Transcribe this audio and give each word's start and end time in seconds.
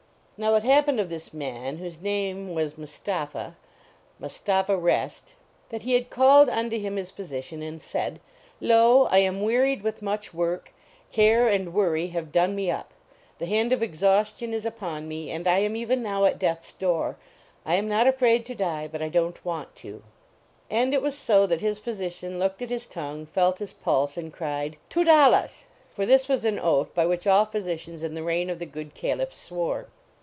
Now, 0.43 0.55
it 0.55 0.63
happened 0.63 0.99
of 0.99 1.09
this 1.09 1.35
man, 1.35 1.77
whose 1.77 2.01
name 2.01 2.55
was 2.55 2.75
Mustapha 2.75 3.55
Mus 4.17 4.39
tapha 4.41 4.75
Rest 4.75 5.35
that 5.69 5.83
he 5.83 5.93
had 5.93 6.09
called 6.09 6.49
unto 6.49 6.79
him 6.79 6.95
his 6.95 7.11
physician 7.11 7.61
and 7.61 7.79
said:" 7.79 8.19
Lo, 8.59 9.03
I 9.11 9.19
am 9.19 9.43
wearied 9.43 9.83
with 9.83 10.01
much 10.01 10.33
work; 10.33 10.73
care 11.11 11.47
and 11.47 11.75
worry 11.75 12.07
have 12.07 12.31
done 12.31 12.55
me 12.55 12.71
up; 12.71 12.91
the 13.37 13.45
hand 13.45 13.71
of 13.71 13.83
[86 13.83 13.99
Tin: 13.99 14.09
VACATION 14.09 14.09
or 14.09 14.17
MI 14.17 14.23
STAPIIA 14.23 14.49
exhaustion 14.49 14.53
is 14.55 14.65
upon 14.65 15.07
me, 15.07 15.29
and 15.29 15.47
I 15.47 15.59
am 15.59 15.75
even 15.75 16.01
now 16.01 16.25
at 16.25 16.39
death 16.39 16.57
s 16.63 16.71
door. 16.73 17.17
I 17.63 17.75
am 17.75 17.87
not 17.87 18.07
afraid 18.07 18.43
to 18.47 18.55
die, 18.55 18.89
but 18.91 19.03
I 19.03 19.09
don 19.09 19.33
t 19.33 19.39
want 19.43 19.75
to." 19.75 20.01
And 20.71 20.95
it 20.95 21.03
was 21.03 21.15
so 21.15 21.45
that 21.45 21.61
his 21.61 21.77
physician 21.77 22.39
looked 22.39 22.63
at 22.63 22.71
his 22.71 22.87
tongue, 22.87 23.27
felt 23.27 23.59
his 23.59 23.73
pulse 23.73 24.17
and 24.17 24.33
cried," 24.33 24.77
Twodollahs!" 24.89 25.65
(for 25.95 26.07
this 26.07 26.27
was 26.27 26.45
an 26.45 26.57
oath 26.57 26.95
by 26.95 27.05
which 27.05 27.27
all 27.27 27.45
physicians 27.45 28.01
in 28.01 28.15
the 28.15 28.23
reign 28.23 28.49
of 28.49 28.57
the 28.57 28.65
good 28.65 28.95
Caliph 28.95 29.35
swore). 29.35 29.85